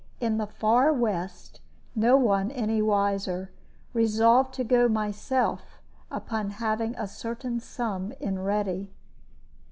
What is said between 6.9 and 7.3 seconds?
a